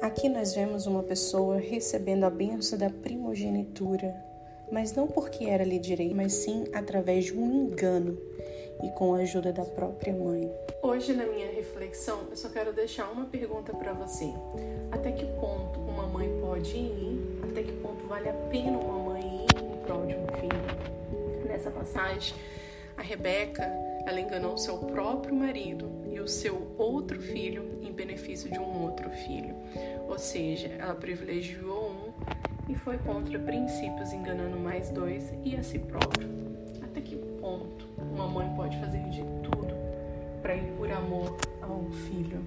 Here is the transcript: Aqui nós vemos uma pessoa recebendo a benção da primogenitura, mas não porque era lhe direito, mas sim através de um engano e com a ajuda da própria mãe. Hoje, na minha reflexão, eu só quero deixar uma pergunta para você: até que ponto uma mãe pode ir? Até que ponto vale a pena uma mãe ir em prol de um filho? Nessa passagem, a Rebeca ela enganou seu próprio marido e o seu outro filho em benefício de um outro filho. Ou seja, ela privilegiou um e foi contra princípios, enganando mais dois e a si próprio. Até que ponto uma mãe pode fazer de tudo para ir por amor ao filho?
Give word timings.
Aqui 0.00 0.28
nós 0.28 0.54
vemos 0.54 0.86
uma 0.86 1.02
pessoa 1.02 1.56
recebendo 1.56 2.22
a 2.22 2.30
benção 2.30 2.78
da 2.78 2.88
primogenitura, 2.88 4.14
mas 4.70 4.94
não 4.94 5.08
porque 5.08 5.46
era 5.46 5.64
lhe 5.64 5.76
direito, 5.76 6.14
mas 6.14 6.34
sim 6.34 6.66
através 6.72 7.24
de 7.24 7.36
um 7.36 7.66
engano 7.66 8.16
e 8.84 8.90
com 8.90 9.14
a 9.14 9.18
ajuda 9.18 9.52
da 9.52 9.64
própria 9.64 10.12
mãe. 10.12 10.48
Hoje, 10.82 11.12
na 11.14 11.26
minha 11.26 11.50
reflexão, 11.50 12.20
eu 12.30 12.36
só 12.36 12.48
quero 12.48 12.72
deixar 12.72 13.10
uma 13.10 13.24
pergunta 13.24 13.74
para 13.74 13.92
você: 13.92 14.32
até 14.92 15.10
que 15.10 15.26
ponto 15.40 15.80
uma 15.80 16.06
mãe 16.06 16.30
pode 16.40 16.76
ir? 16.76 17.40
Até 17.50 17.64
que 17.64 17.72
ponto 17.72 18.06
vale 18.06 18.28
a 18.28 18.34
pena 18.50 18.78
uma 18.78 18.98
mãe 19.10 19.46
ir 19.46 19.64
em 19.64 19.84
prol 19.84 20.06
de 20.06 20.14
um 20.14 20.26
filho? 20.38 21.44
Nessa 21.44 21.72
passagem, 21.72 22.36
a 22.96 23.02
Rebeca 23.02 23.68
ela 24.08 24.20
enganou 24.20 24.56
seu 24.56 24.78
próprio 24.78 25.34
marido 25.34 25.90
e 26.10 26.18
o 26.18 26.26
seu 26.26 26.74
outro 26.78 27.20
filho 27.20 27.78
em 27.82 27.92
benefício 27.92 28.50
de 28.50 28.58
um 28.58 28.82
outro 28.82 29.10
filho. 29.10 29.54
Ou 30.08 30.18
seja, 30.18 30.68
ela 30.78 30.94
privilegiou 30.94 31.90
um 31.90 32.72
e 32.72 32.74
foi 32.74 32.96
contra 32.96 33.38
princípios, 33.38 34.10
enganando 34.14 34.58
mais 34.58 34.90
dois 34.90 35.30
e 35.44 35.54
a 35.54 35.62
si 35.62 35.78
próprio. 35.78 36.26
Até 36.82 37.02
que 37.02 37.16
ponto 37.16 37.86
uma 37.98 38.26
mãe 38.26 38.50
pode 38.56 38.78
fazer 38.78 39.02
de 39.10 39.22
tudo 39.42 39.74
para 40.40 40.56
ir 40.56 40.72
por 40.78 40.90
amor 40.90 41.36
ao 41.60 41.84
filho? 41.90 42.42